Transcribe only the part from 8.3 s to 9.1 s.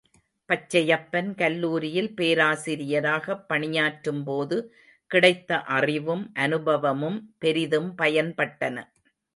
பட்டன.